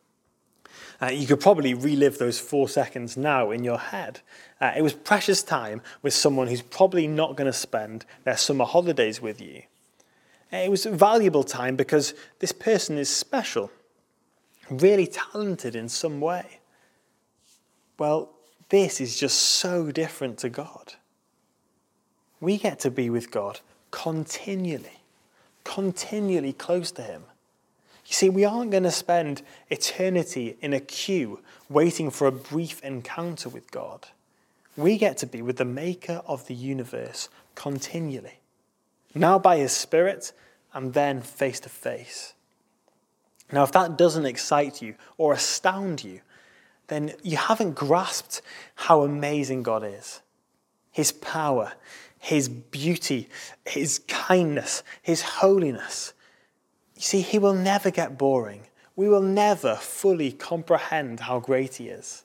Uh, 1.01 1.07
you 1.07 1.27
could 1.27 1.41
probably 1.41 1.75
relive 1.75 2.19
those 2.19 2.41
four 2.41 2.69
seconds 2.69 3.17
now 3.17 3.51
in 3.53 3.63
your 3.63 3.79
head. 3.79 4.21
Uh, 4.61 4.73
it 4.77 4.83
was 4.83 4.93
precious 4.93 5.43
time 5.43 5.81
with 6.03 6.13
someone 6.13 6.49
who's 6.49 6.63
probably 6.63 7.07
not 7.07 7.37
going 7.37 7.47
to 7.47 7.57
spend 7.57 8.05
their 8.25 8.37
summer 8.37 8.65
holidays 8.65 9.23
with 9.23 9.41
you. 9.41 9.63
Uh, 10.53 10.57
it 10.57 10.71
was 10.71 10.87
valuable 10.87 11.45
time 11.45 11.77
because 11.77 12.15
this 12.41 12.53
person 12.53 12.99
is 12.99 13.09
special, 13.09 13.71
really 14.71 15.07
talented 15.07 15.77
in 15.77 15.89
some 15.89 16.21
way. 16.21 16.59
Well, 17.97 18.31
this 18.69 19.01
is 19.01 19.19
just 19.19 19.41
so 19.41 19.93
different 19.93 20.39
to 20.39 20.49
God. 20.49 20.95
We 22.41 22.59
get 22.59 22.81
to 22.81 22.91
be 22.91 23.09
with 23.09 23.31
God 23.31 23.61
continually, 23.91 25.01
continually 25.65 26.53
close 26.53 26.91
to 26.93 27.03
Him. 27.03 27.25
You 28.09 28.15
see, 28.15 28.31
we 28.31 28.47
aren't 28.47 28.71
going 28.71 28.85
to 28.85 28.91
spend 28.91 29.43
eternity 29.69 30.57
in 30.63 30.73
a 30.73 30.81
queue 30.81 31.41
waiting 31.69 32.11
for 32.11 32.27
a 32.27 32.33
brief 32.33 32.83
encounter 32.83 33.51
with 33.51 33.71
God. 33.71 34.09
We 34.79 34.97
get 34.97 35.19
to 35.19 35.27
be 35.27 35.43
with 35.43 35.59
the 35.59 35.67
Maker 35.67 36.23
of 36.27 36.47
the 36.47 36.55
universe 36.55 37.29
continually, 37.55 38.41
now 39.15 39.39
by 39.39 39.59
His 39.59 39.73
Spirit 39.73 40.33
and 40.73 40.95
then 40.95 41.21
face 41.21 41.61
to 41.61 41.69
face. 41.69 42.33
Now, 43.53 43.65
if 43.65 43.73
that 43.73 43.99
doesn't 43.99 44.25
excite 44.25 44.81
you 44.81 44.95
or 45.19 45.35
astound 45.35 46.03
you, 46.03 46.23
then 46.87 47.13
you 47.23 47.37
haven't 47.37 47.75
grasped 47.75 48.41
how 48.75 49.03
amazing 49.03 49.63
God 49.63 49.85
is. 49.85 50.23
His 50.91 51.13
power, 51.13 51.75
His 52.19 52.49
beauty, 52.49 53.29
His 53.67 53.99
kindness, 54.09 54.83
His 55.03 55.21
holiness. 55.21 56.15
You 56.99 57.03
see, 57.03 57.21
He 57.23 57.39
will 57.39 57.55
never 57.55 57.91
get 57.91 58.19
boring. 58.19 58.63
We 58.97 59.09
will 59.09 59.23
never 59.23 59.77
fully 59.77 60.33
comprehend 60.33 61.21
how 61.21 61.39
great 61.41 61.77
He 61.77 61.89
is. 61.89 62.25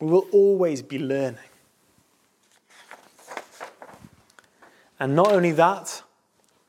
We 0.00 0.06
will 0.06 0.26
always 0.32 0.80
be 0.80 0.98
learning. 0.98 1.40
And 5.00 5.14
not 5.14 5.32
only 5.32 5.52
that, 5.52 6.02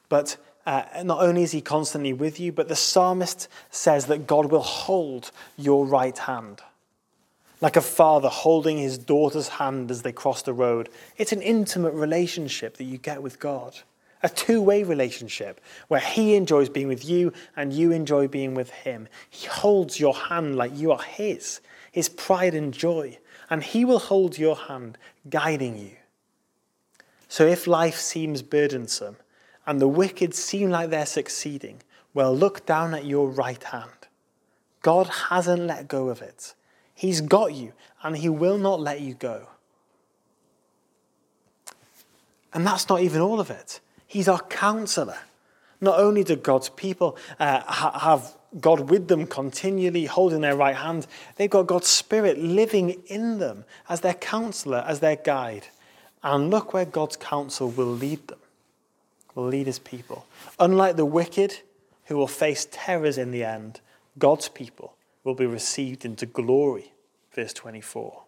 but 0.09 0.35
uh, 0.65 0.83
not 1.03 1.21
only 1.21 1.43
is 1.43 1.51
He 1.51 1.61
constantly 1.61 2.11
with 2.11 2.39
you, 2.39 2.51
but 2.51 2.67
the 2.67 2.75
psalmist 2.75 3.47
says 3.69 4.07
that 4.07 4.27
God 4.27 4.47
will 4.51 4.61
hold 4.61 5.31
your 5.55 5.85
right 5.85 6.17
hand 6.17 6.61
like 7.61 7.75
a 7.75 7.81
father 7.81 8.29
holding 8.29 8.77
his 8.77 8.97
daughter's 8.97 9.49
hand 9.49 9.91
as 9.91 10.01
they 10.01 10.11
cross 10.11 10.41
the 10.41 10.53
road. 10.53 10.89
It's 11.17 11.31
an 11.31 11.41
intimate 11.41 11.93
relationship 11.93 12.77
that 12.77 12.85
you 12.85 12.97
get 12.97 13.21
with 13.21 13.39
God, 13.39 13.79
a 14.21 14.29
two 14.29 14.61
way 14.61 14.83
relationship 14.83 15.61
where 15.87 15.99
he 15.99 16.35
enjoys 16.35 16.69
being 16.69 16.87
with 16.87 17.05
you 17.05 17.31
and 17.55 17.73
you 17.73 17.91
enjoy 17.91 18.27
being 18.27 18.53
with 18.53 18.69
him. 18.69 19.07
He 19.29 19.47
holds 19.47 19.99
your 19.99 20.13
hand 20.13 20.55
like 20.55 20.77
you 20.77 20.91
are 20.91 21.01
his, 21.01 21.61
his 21.91 22.09
pride 22.09 22.53
and 22.53 22.73
joy, 22.73 23.17
and 23.49 23.63
he 23.63 23.85
will 23.85 23.99
hold 23.99 24.37
your 24.37 24.55
hand, 24.55 24.97
guiding 25.29 25.77
you. 25.77 25.91
So 27.27 27.45
if 27.45 27.67
life 27.67 27.97
seems 27.97 28.41
burdensome 28.41 29.17
and 29.65 29.79
the 29.79 29.87
wicked 29.87 30.33
seem 30.33 30.69
like 30.69 30.89
they're 30.89 31.05
succeeding, 31.05 31.81
well, 32.13 32.35
look 32.35 32.65
down 32.65 32.93
at 32.93 33.05
your 33.05 33.29
right 33.29 33.63
hand. 33.63 33.91
God 34.81 35.07
hasn't 35.29 35.61
let 35.61 35.87
go 35.87 36.09
of 36.09 36.21
it. 36.21 36.55
He's 36.95 37.21
got 37.21 37.53
you, 37.53 37.73
and 38.01 38.17
He 38.17 38.29
will 38.29 38.57
not 38.57 38.79
let 38.79 39.01
you 39.01 39.13
go. 39.13 39.47
And 42.53 42.65
that's 42.65 42.89
not 42.89 43.01
even 43.01 43.21
all 43.21 43.39
of 43.39 43.51
it. 43.51 43.79
He's 44.09 44.27
our 44.27 44.41
counselor. 44.41 45.19
Not 45.79 45.99
only 45.99 46.23
do 46.23 46.35
God's 46.35 46.69
people 46.69 47.15
uh, 47.39 47.61
ha- 47.61 47.99
have 47.99 48.33
God 48.59 48.89
with 48.89 49.07
them 49.07 49.27
continually 49.27 50.05
holding 50.05 50.41
their 50.41 50.55
right 50.55 50.75
hand, 50.75 51.05
they've 51.35 51.47
got 51.47 51.67
God's 51.67 51.87
Spirit 51.87 52.39
living 52.39 53.03
in 53.05 53.37
them 53.37 53.65
as 53.87 54.01
their 54.01 54.15
counselor, 54.15 54.83
as 54.87 54.99
their 54.99 55.15
guide. 55.15 55.67
And 56.23 56.49
look 56.49 56.73
where 56.73 56.85
God's 56.85 57.17
counsel 57.17 57.69
will 57.69 57.85
lead 57.85 58.27
them, 58.27 58.39
will 59.35 59.45
lead 59.45 59.67
his 59.67 59.77
people. 59.77 60.25
Unlike 60.59 60.95
the 60.95 61.05
wicked, 61.05 61.59
who 62.05 62.17
will 62.17 62.27
face 62.27 62.67
terrors 62.71 63.19
in 63.19 63.29
the 63.29 63.43
end, 63.43 63.79
God's 64.17 64.49
people 64.49 64.95
will 65.23 65.35
be 65.35 65.45
received 65.45 66.03
into 66.03 66.25
glory. 66.25 66.93
Verse 67.31 67.53
24. 67.53 68.23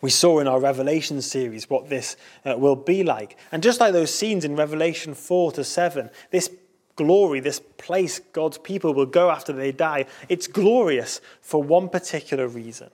We 0.00 0.10
saw 0.10 0.38
in 0.38 0.48
our 0.48 0.60
Revelation 0.60 1.22
series 1.22 1.70
what 1.70 1.88
this 1.88 2.16
uh, 2.44 2.56
will 2.56 2.76
be 2.76 3.02
like. 3.02 3.36
And 3.50 3.62
just 3.62 3.80
like 3.80 3.92
those 3.92 4.14
scenes 4.14 4.44
in 4.44 4.56
Revelation 4.56 5.14
4 5.14 5.52
to 5.52 5.64
7, 5.64 6.10
this 6.30 6.50
glory, 6.96 7.40
this 7.40 7.60
place 7.78 8.18
God's 8.32 8.58
people 8.58 8.92
will 8.94 9.06
go 9.06 9.30
after 9.30 9.52
they 9.52 9.72
die, 9.72 10.06
it's 10.28 10.46
glorious 10.46 11.20
for 11.40 11.62
one 11.62 11.88
particular 11.88 12.46
reason. 12.46 12.90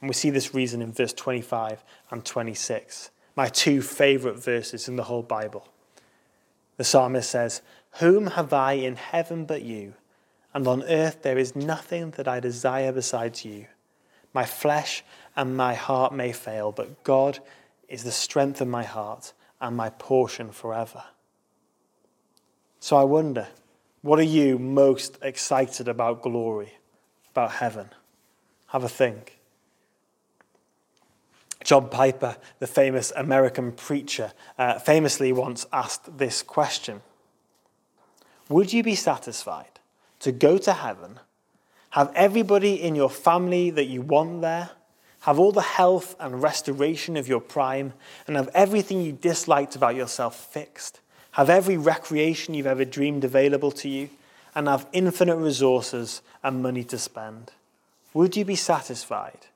And 0.00 0.08
we 0.08 0.14
see 0.14 0.30
this 0.30 0.54
reason 0.54 0.82
in 0.82 0.92
verse 0.92 1.12
25 1.12 1.82
and 2.10 2.24
26, 2.24 3.10
my 3.34 3.48
two 3.48 3.80
favorite 3.80 4.42
verses 4.42 4.88
in 4.88 4.96
the 4.96 5.04
whole 5.04 5.22
Bible. 5.22 5.68
The 6.76 6.84
psalmist 6.84 7.30
says, 7.30 7.62
Whom 8.00 8.28
have 8.28 8.52
I 8.52 8.72
in 8.72 8.96
heaven 8.96 9.46
but 9.46 9.62
you? 9.62 9.94
and 10.56 10.66
on 10.66 10.82
earth 10.84 11.20
there 11.20 11.36
is 11.36 11.54
nothing 11.54 12.12
that 12.12 12.26
I 12.26 12.40
desire 12.40 12.90
besides 12.90 13.44
you. 13.44 13.66
My 14.36 14.44
flesh 14.44 15.02
and 15.34 15.56
my 15.56 15.72
heart 15.72 16.12
may 16.12 16.30
fail, 16.30 16.70
but 16.70 17.02
God 17.04 17.38
is 17.88 18.04
the 18.04 18.12
strength 18.12 18.60
of 18.60 18.68
my 18.68 18.84
heart 18.84 19.32
and 19.62 19.74
my 19.74 19.88
portion 19.88 20.50
forever. 20.52 21.04
So 22.78 22.98
I 22.98 23.04
wonder, 23.04 23.48
what 24.02 24.18
are 24.18 24.34
you 24.38 24.58
most 24.58 25.16
excited 25.22 25.88
about 25.88 26.20
glory, 26.20 26.74
about 27.30 27.52
heaven? 27.52 27.88
Have 28.66 28.84
a 28.84 28.90
think. 28.90 29.38
John 31.64 31.88
Piper, 31.88 32.36
the 32.58 32.66
famous 32.66 33.14
American 33.16 33.72
preacher, 33.72 34.34
uh, 34.58 34.78
famously 34.78 35.32
once 35.32 35.64
asked 35.72 36.18
this 36.18 36.42
question 36.42 37.00
Would 38.50 38.74
you 38.74 38.82
be 38.82 38.96
satisfied 38.96 39.80
to 40.20 40.30
go 40.30 40.58
to 40.58 40.74
heaven, 40.74 41.20
have 41.96 42.12
everybody 42.14 42.74
in 42.74 42.94
your 42.94 43.08
family 43.08 43.70
that 43.70 43.86
you 43.86 44.02
want 44.02 44.42
there, 44.42 44.68
have 45.20 45.38
all 45.38 45.50
the 45.50 45.62
health 45.62 46.14
and 46.20 46.42
restoration 46.42 47.16
of 47.16 47.26
your 47.26 47.40
prime, 47.40 47.94
and 48.26 48.36
have 48.36 48.50
everything 48.52 49.00
you 49.00 49.12
disliked 49.12 49.74
about 49.74 49.94
yourself 49.94 50.36
fixed, 50.52 51.00
have 51.32 51.48
every 51.48 51.78
recreation 51.78 52.52
you've 52.52 52.66
ever 52.66 52.84
dreamed 52.84 53.24
available 53.24 53.70
to 53.70 53.88
you, 53.88 54.10
and 54.54 54.68
have 54.68 54.86
infinite 54.92 55.36
resources 55.36 56.20
and 56.42 56.62
money 56.62 56.84
to 56.84 56.98
spend? 56.98 57.50
Would 58.12 58.36
you 58.36 58.44
be 58.44 58.56
satisfied 58.56 59.46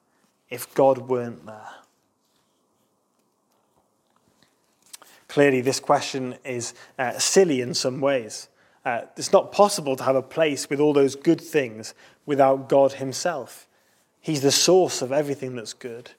if 0.49 0.75
God 0.75 0.97
weren't 1.11 1.44
there? 1.44 1.68
Clearly, 5.28 5.61
this 5.61 5.78
question 5.78 6.37
is 6.42 6.73
uh, 6.99 7.18
silly 7.18 7.61
in 7.61 7.75
some 7.75 8.00
ways. 8.00 8.49
Uh, 8.84 9.02
it's 9.16 9.32
not 9.32 9.52
possible 9.52 9.96
to 9.96 10.04
have 10.04 10.16
a 10.16 10.22
place 10.22 10.70
with 10.70 10.80
all 10.80 10.92
those 10.92 11.14
good 11.14 11.40
things 11.40 11.94
without 12.25 12.68
God 12.68 12.94
Himself. 12.94 13.66
He's 14.20 14.42
the 14.42 14.52
source 14.52 15.02
of 15.02 15.12
everything 15.12 15.56
that's 15.56 15.72
good. 15.72 16.12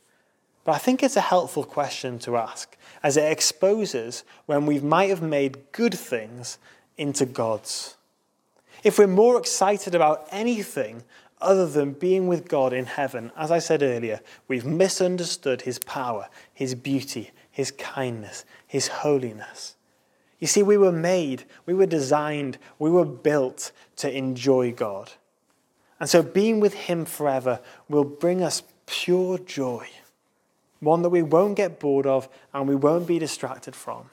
But 0.64 0.74
I 0.74 0.78
think 0.78 1.02
it's 1.02 1.16
a 1.16 1.22
helpful 1.22 1.64
question 1.64 2.20
to 2.20 2.38
ask, 2.38 2.78
as 3.02 3.18
it 3.18 3.32
exposes 3.32 4.24
when 4.46 4.66
we 4.66 4.80
might 4.80 5.10
have 5.10 5.22
made 5.22 5.72
good 5.72 5.94
things 5.94 6.60
into 6.98 7.26
gods. 7.26 7.98
If 8.84 9.00
we're 9.00 9.08
more 9.08 9.40
excited 9.40 9.96
about 9.96 10.28
anything 10.32 11.04
other 11.40 11.68
than 11.68 11.94
being 11.94 12.28
with 12.28 12.48
God 12.48 12.74
in 12.74 12.86
heaven, 12.86 13.32
as 13.36 13.50
I 13.50 13.58
said 13.60 13.82
earlier, 13.82 14.22
we've 14.48 14.66
misunderstood 14.66 15.64
his 15.64 15.80
power, 15.80 16.30
his 16.54 16.76
beauty, 16.76 17.32
his 17.50 17.72
kindness, 17.72 18.46
his 18.68 18.88
holiness. 18.88 19.76
You 20.42 20.48
see, 20.48 20.64
we 20.64 20.76
were 20.76 20.92
made, 20.92 21.44
we 21.68 21.76
were 21.76 21.86
designed, 21.86 22.58
we 22.80 22.90
were 22.90 23.06
built 23.06 23.72
to 23.98 24.12
enjoy 24.12 24.72
God. 24.72 25.12
And 26.00 26.10
so 26.10 26.24
being 26.24 26.60
with 26.60 26.74
him 26.74 27.06
forever 27.06 27.62
will 27.88 28.04
bring 28.04 28.42
us 28.42 28.64
pure 28.88 29.38
joy, 29.38 29.88
one 30.80 31.04
that 31.04 31.10
we 31.10 31.22
won't 31.22 31.56
get 31.56 31.80
bored 31.80 32.08
of 32.08 32.28
and 32.56 32.68
we 32.68 32.76
won't 32.76 33.06
be 33.06 33.20
distracted 33.20 33.76
from. 33.76 34.10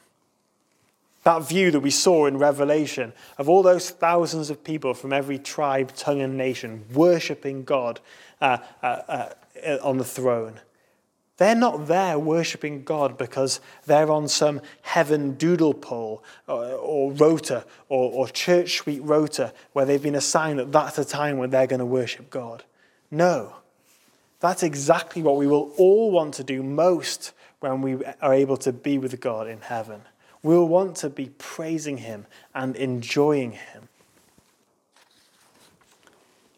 That 1.23 1.49
view 1.49 1.71
that 1.71 1.81
we 1.81 1.91
saw 1.91 2.27
in 2.27 2.37
Revelation 2.37 3.15
of 3.39 3.49
all 3.49 3.63
those 3.63 3.89
thousands 3.89 4.51
of 4.51 4.63
people 4.63 4.93
from 4.93 5.15
every 5.15 5.39
tribe, 5.39 5.95
tongue, 5.95 6.21
and 6.21 6.37
nation 6.37 6.85
worshipping 6.93 7.65
God 7.65 8.01
uh, 8.43 8.59
uh, 8.83 9.31
uh, 9.67 9.79
on 9.83 9.97
the 9.97 10.05
throne. 10.05 10.61
They're 11.39 11.55
not 11.55 11.87
there 11.87 12.19
worshipping 12.19 12.83
God 12.83 13.17
because 13.17 13.61
they're 13.87 14.11
on 14.11 14.29
some 14.29 14.61
heaven 14.83 15.35
Doodle 15.35 15.75
poll 15.75 16.23
or, 16.49 16.65
uh, 16.65 16.69
or 16.73 17.13
rota 17.13 17.65
or, 17.89 18.13
or 18.13 18.27
ChurchSuite 18.27 19.01
rota 19.03 19.53
where 19.73 19.85
they've 19.85 20.03
been 20.03 20.17
assigned 20.17 20.59
that 20.59 20.73
that's 20.73 20.99
a 20.99 21.05
time 21.05 21.39
when 21.39 21.51
they're 21.51 21.69
going 21.69 21.79
to 21.79 21.87
worship 21.87 22.29
God. 22.29 22.65
No. 23.11 23.55
That's 24.41 24.63
exactly 24.63 25.23
what 25.23 25.37
we 25.37 25.47
will 25.47 25.73
all 25.77 26.11
want 26.11 26.35
to 26.35 26.45
do 26.45 26.63
most 26.63 27.33
when 27.61 27.83
we 27.83 28.05
are 28.21 28.35
able 28.35 28.57
to 28.59 28.73
be 28.73 28.99
with 28.99 29.19
God 29.21 29.47
in 29.49 29.61
heaven. 29.61 30.03
We'll 30.43 30.69
want 30.69 30.97
to 30.99 31.11
be 31.11 31.31
praising 31.39 31.99
Him 31.99 32.27
and 32.55 32.77
enjoying 32.77 33.53
Him. 33.53 33.88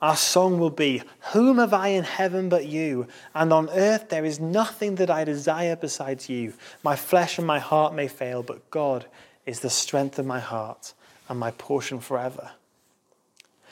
Our 0.01 0.17
song 0.17 0.59
will 0.59 0.71
be, 0.71 1.03
Whom 1.33 1.59
have 1.59 1.75
I 1.75 1.89
in 1.89 2.05
heaven 2.05 2.49
but 2.49 2.67
you? 2.67 3.07
And 3.35 3.53
on 3.53 3.69
earth 3.71 4.09
there 4.09 4.25
is 4.25 4.41
nothing 4.41 4.95
that 4.95 5.11
I 5.11 5.25
desire 5.25 5.77
besides 5.77 6.29
you. 6.29 6.55
My 6.83 6.97
flesh 6.97 7.37
and 7.37 7.47
my 7.47 7.59
heart 7.59 7.95
may 7.95 8.09
fail, 8.09 8.43
but 8.43 8.71
God 8.71 9.07
is 9.45 9.61
the 9.61 9.71
strength 9.71 10.19
of 10.19 10.27
my 10.27 10.41
heart 10.41 10.95
and 11.29 11.39
my 11.39 11.51
portion 11.51 12.01
forever. 12.01 12.53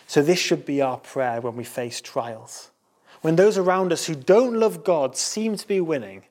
So, 0.07 0.23
this 0.23 0.39
should 0.39 0.65
be 0.65 0.81
our 0.81 0.99
prayer 0.99 1.41
when 1.41 1.57
we 1.57 1.65
face 1.65 2.01
trials. 2.01 2.71
When 3.21 3.37
those 3.37 3.59
around 3.59 3.93
us 3.93 4.07
who 4.07 4.15
don't 4.15 4.55
love 4.55 4.85
God 4.85 5.17
seem 5.17 5.57
to 5.57 5.67
be 5.67 5.81
winning, 5.81 6.23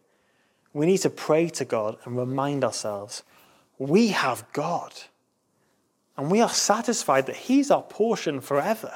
we 0.74 0.86
need 0.86 1.00
to 1.00 1.10
pray 1.10 1.50
to 1.50 1.66
God 1.66 1.98
and 2.06 2.18
remind 2.18 2.63
ourselves 2.63 3.24
we 3.77 4.10
have 4.10 4.46
God. 4.54 4.94
And 6.16 6.32
we 6.32 6.42
are 6.42 6.50
satisfied 6.50 7.27
that 7.27 7.36
He's 7.36 7.70
our 7.70 7.84
portion 7.84 8.42
forever. 8.42 8.94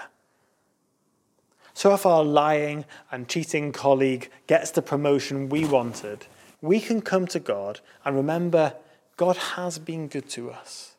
So 1.82 1.96
if 1.96 2.06
our 2.06 2.24
lying 2.24 2.86
and 3.12 3.28
cheating 3.28 3.72
colleague 3.72 4.30
gets 4.46 4.70
the 4.70 4.84
promotion 4.84 5.50
we 5.50 5.66
wanted, 5.66 6.28
we 6.62 6.80
can 6.80 7.02
come 7.02 7.26
to 7.26 7.40
God 7.40 7.80
and 8.06 8.16
remember 8.16 8.76
God 9.18 9.36
has 9.56 9.80
been 9.80 10.08
good 10.08 10.30
to 10.30 10.52
us. 10.52 10.94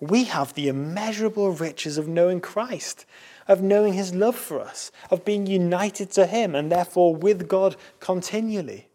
We 0.00 0.24
have 0.24 0.54
the 0.54 0.66
immeasurable 0.66 1.52
riches 1.52 1.98
of 1.98 2.08
knowing 2.08 2.40
Christ, 2.40 3.06
of 3.46 3.62
knowing 3.62 3.92
His 3.92 4.12
love 4.12 4.34
for 4.34 4.58
us, 4.58 4.90
of 5.08 5.24
being 5.24 5.46
united 5.46 6.10
to 6.14 6.26
Him 6.26 6.56
and 6.56 6.72
therefore 6.72 7.14
with 7.14 7.46
God 7.46 7.76
continually. 8.00 8.88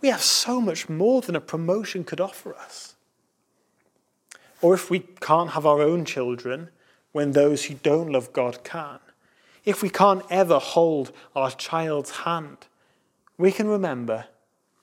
We 0.00 0.10
have 0.10 0.22
so 0.22 0.60
much 0.60 0.88
more 0.88 1.22
than 1.22 1.34
a 1.34 1.40
promotion 1.40 2.04
could 2.04 2.20
offer 2.20 2.54
us. 2.54 2.94
Or 4.62 4.74
if 4.74 4.90
we 4.90 5.00
can't 5.00 5.50
have 5.50 5.66
our 5.66 5.82
own 5.82 6.04
children 6.04 6.68
when 7.10 7.32
those 7.32 7.64
who 7.64 7.74
don't 7.74 8.12
love 8.12 8.32
God 8.32 8.62
can, 8.62 9.00
if 9.64 9.82
we 9.82 9.90
can't 9.90 10.22
ever 10.30 10.58
hold 10.58 11.12
our 11.34 11.50
child's 11.50 12.10
hand, 12.10 12.66
we 13.36 13.52
can 13.52 13.68
remember 13.68 14.26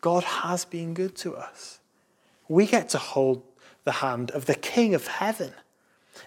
God 0.01 0.23
has 0.23 0.65
been 0.65 0.93
good 0.93 1.15
to 1.17 1.35
us. 1.35 1.79
We 2.47 2.67
get 2.67 2.89
to 2.89 2.97
hold 2.97 3.43
the 3.83 3.93
hand 3.93 4.31
of 4.31 4.45
the 4.45 4.55
King 4.55 4.93
of 4.93 5.07
heaven, 5.07 5.53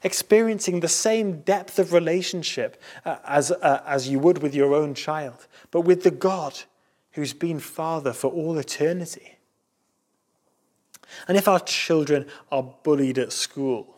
experiencing 0.02 0.80
the 0.80 0.88
same 0.88 1.40
depth 1.42 1.78
of 1.78 1.92
relationship 1.92 2.80
uh, 3.04 3.16
as, 3.24 3.50
uh, 3.52 3.82
as 3.86 4.08
you 4.08 4.18
would 4.18 4.38
with 4.38 4.54
your 4.54 4.74
own 4.74 4.94
child, 4.94 5.46
but 5.70 5.82
with 5.82 6.02
the 6.02 6.10
God 6.10 6.58
who's 7.12 7.32
been 7.32 7.60
Father 7.60 8.12
for 8.12 8.30
all 8.30 8.58
eternity. 8.58 9.38
And 11.26 11.36
if 11.36 11.48
our 11.48 11.60
children 11.60 12.26
are 12.50 12.74
bullied 12.82 13.18
at 13.18 13.32
school, 13.32 13.97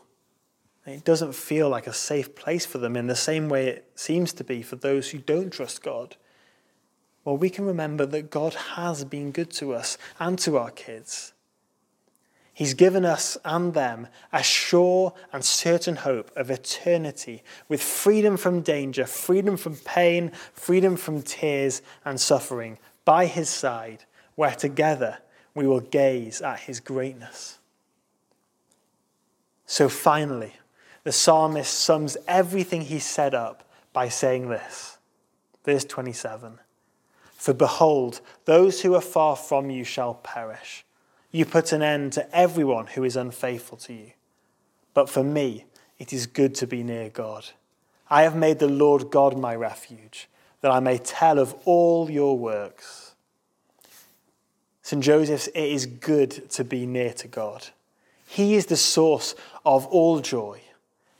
it 0.90 1.04
doesn't 1.04 1.34
feel 1.34 1.68
like 1.68 1.86
a 1.86 1.92
safe 1.92 2.34
place 2.34 2.66
for 2.66 2.78
them 2.78 2.96
in 2.96 3.06
the 3.06 3.16
same 3.16 3.48
way 3.48 3.68
it 3.68 3.90
seems 3.94 4.32
to 4.34 4.44
be 4.44 4.62
for 4.62 4.76
those 4.76 5.10
who 5.10 5.18
don't 5.18 5.50
trust 5.50 5.82
God. 5.82 6.16
Well, 7.24 7.36
we 7.36 7.50
can 7.50 7.64
remember 7.64 8.06
that 8.06 8.30
God 8.30 8.54
has 8.54 9.04
been 9.04 9.30
good 9.30 9.50
to 9.52 9.74
us 9.74 9.98
and 10.18 10.38
to 10.40 10.56
our 10.56 10.70
kids. 10.70 11.32
He's 12.52 12.74
given 12.74 13.04
us 13.04 13.38
and 13.44 13.72
them 13.72 14.08
a 14.32 14.42
sure 14.42 15.14
and 15.32 15.44
certain 15.44 15.96
hope 15.96 16.30
of 16.36 16.50
eternity 16.50 17.42
with 17.68 17.82
freedom 17.82 18.36
from 18.36 18.60
danger, 18.60 19.06
freedom 19.06 19.56
from 19.56 19.76
pain, 19.76 20.32
freedom 20.52 20.96
from 20.96 21.22
tears 21.22 21.80
and 22.04 22.20
suffering 22.20 22.78
by 23.04 23.26
His 23.26 23.48
side, 23.48 24.04
where 24.34 24.54
together 24.54 25.18
we 25.54 25.66
will 25.66 25.80
gaze 25.80 26.40
at 26.40 26.60
his 26.60 26.80
greatness. 26.80 27.58
So 29.66 29.88
finally, 29.88 30.54
the 31.04 31.12
psalmist 31.12 31.72
sums 31.72 32.16
everything 32.28 32.82
he 32.82 32.98
set 32.98 33.34
up 33.34 33.68
by 33.92 34.08
saying 34.08 34.48
this. 34.48 34.98
Verse 35.64 35.84
27 35.84 36.58
For 37.32 37.54
behold, 37.54 38.20
those 38.44 38.82
who 38.82 38.94
are 38.94 39.00
far 39.00 39.36
from 39.36 39.70
you 39.70 39.84
shall 39.84 40.14
perish. 40.14 40.84
You 41.30 41.44
put 41.44 41.72
an 41.72 41.82
end 41.82 42.12
to 42.14 42.36
everyone 42.36 42.88
who 42.88 43.04
is 43.04 43.16
unfaithful 43.16 43.78
to 43.78 43.92
you. 43.92 44.12
But 44.94 45.08
for 45.08 45.22
me, 45.22 45.66
it 45.98 46.12
is 46.12 46.26
good 46.26 46.54
to 46.56 46.66
be 46.66 46.82
near 46.82 47.08
God. 47.08 47.46
I 48.08 48.22
have 48.22 48.34
made 48.34 48.58
the 48.58 48.68
Lord 48.68 49.10
God 49.10 49.38
my 49.38 49.54
refuge, 49.54 50.28
that 50.60 50.72
I 50.72 50.80
may 50.80 50.98
tell 50.98 51.38
of 51.38 51.54
all 51.64 52.10
your 52.10 52.36
works. 52.36 53.14
St. 54.82 55.02
Joseph's, 55.02 55.46
it 55.48 55.60
is 55.60 55.86
good 55.86 56.50
to 56.50 56.64
be 56.64 56.84
near 56.84 57.12
to 57.12 57.28
God. 57.28 57.68
He 58.26 58.54
is 58.56 58.66
the 58.66 58.76
source 58.76 59.36
of 59.64 59.86
all 59.86 60.18
joy. 60.20 60.60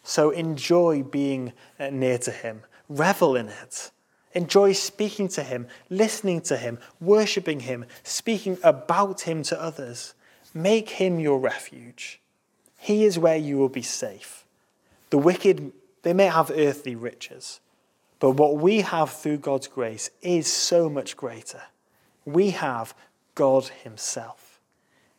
So 0.03 0.31
enjoy 0.31 1.03
being 1.03 1.53
uh, 1.79 1.91
near 1.91 2.19
to 2.19 2.31
Him, 2.31 2.63
revel 2.89 3.37
in 3.37 3.49
it. 3.49 3.91
Enjoy 4.33 4.73
speaking 4.73 5.29
to 5.29 5.43
Him, 5.43 5.67
listening 5.89 6.41
to 6.43 6.57
Him, 6.57 6.79
worshipping 7.01 7.61
Him, 7.61 7.85
speaking 8.03 8.59
about 8.63 9.23
Him 9.23 9.43
to 9.45 9.61
others. 9.61 10.15
Make 10.55 10.91
Him 10.91 11.19
your 11.19 11.39
refuge. 11.39 12.21
He 12.77 13.05
is 13.05 13.19
where 13.19 13.37
you 13.37 13.59
will 13.59 13.69
be 13.69 13.83
safe. 13.83 14.45
The 15.11 15.19
wicked, 15.19 15.73
they 16.03 16.13
may 16.13 16.27
have 16.27 16.51
earthly 16.51 16.95
riches, 16.95 17.61
but 18.21 18.33
what 18.33 18.57
we 18.57 18.81
have 18.83 19.11
through 19.11 19.39
God's 19.39 19.67
grace 19.67 20.11
is 20.23 20.51
so 20.51 20.89
much 20.89 21.17
greater. 21.17 21.63
We 22.25 22.51
have 22.51 22.95
God 23.35 23.67
Himself. 23.83 24.61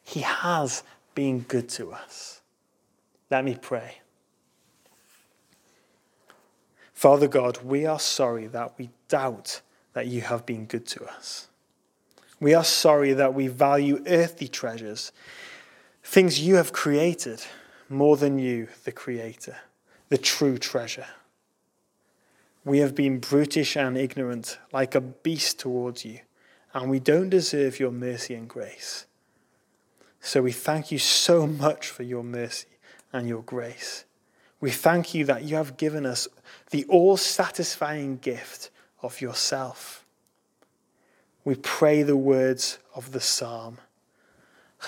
He 0.03 0.21
has 0.21 0.83
been 1.13 1.39
good 1.41 1.69
to 1.69 1.91
us. 1.91 2.41
Let 3.29 3.43
me 3.43 3.57
pray. 3.61 4.01
Father 7.01 7.27
God, 7.27 7.57
we 7.63 7.87
are 7.87 7.99
sorry 7.99 8.45
that 8.45 8.77
we 8.77 8.91
doubt 9.07 9.61
that 9.93 10.05
you 10.05 10.21
have 10.21 10.45
been 10.45 10.67
good 10.67 10.85
to 10.85 11.03
us. 11.05 11.47
We 12.39 12.53
are 12.53 12.63
sorry 12.63 13.13
that 13.13 13.33
we 13.33 13.47
value 13.47 14.03
earthly 14.05 14.47
treasures, 14.47 15.11
things 16.03 16.41
you 16.41 16.57
have 16.57 16.71
created, 16.71 17.43
more 17.89 18.17
than 18.17 18.37
you, 18.37 18.67
the 18.83 18.91
Creator, 18.91 19.57
the 20.09 20.19
true 20.19 20.59
treasure. 20.59 21.07
We 22.65 22.77
have 22.81 22.93
been 22.93 23.17
brutish 23.17 23.75
and 23.75 23.97
ignorant, 23.97 24.59
like 24.71 24.93
a 24.93 25.01
beast 25.01 25.57
towards 25.57 26.05
you 26.05 26.19
and 26.71 26.87
we 26.87 26.99
don't 26.99 27.31
deserve 27.31 27.79
your 27.79 27.89
mercy 27.91 28.35
and 28.35 28.47
grace. 28.47 29.07
So 30.19 30.43
we 30.43 30.51
thank 30.51 30.91
you 30.91 30.99
so 30.99 31.47
much 31.47 31.87
for 31.87 32.03
your 32.03 32.23
mercy 32.23 32.77
and 33.11 33.27
your 33.27 33.41
grace. 33.41 34.05
We 34.61 34.69
thank 34.69 35.13
you 35.15 35.25
that 35.25 35.43
you 35.43 35.55
have 35.55 35.75
given 35.75 36.05
us 36.05 36.27
the 36.69 36.85
all 36.85 37.17
satisfying 37.17 38.17
gift 38.17 38.69
of 39.01 39.19
yourself. 39.19 40.05
We 41.43 41.55
pray 41.55 42.03
the 42.03 42.15
words 42.15 42.77
of 42.95 43.11
the 43.11 43.19
psalm 43.19 43.79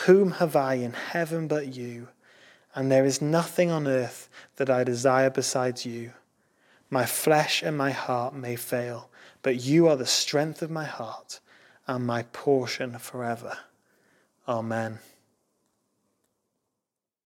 Whom 0.05 0.31
have 0.33 0.55
I 0.55 0.75
in 0.75 0.93
heaven 0.93 1.47
but 1.47 1.75
you? 1.75 2.07
And 2.75 2.91
there 2.91 3.05
is 3.05 3.21
nothing 3.21 3.69
on 3.69 3.87
earth 3.87 4.29
that 4.55 4.69
I 4.69 4.83
desire 4.83 5.29
besides 5.29 5.85
you. 5.85 6.13
My 6.89 7.05
flesh 7.05 7.61
and 7.61 7.77
my 7.77 7.91
heart 7.91 8.33
may 8.33 8.55
fail, 8.55 9.09
but 9.43 9.63
you 9.63 9.87
are 9.87 9.95
the 9.95 10.07
strength 10.07 10.63
of 10.63 10.71
my 10.71 10.85
heart 10.85 11.39
and 11.85 12.05
my 12.05 12.23
portion 12.23 12.97
forever. 12.97 13.57
Amen. 14.47 14.99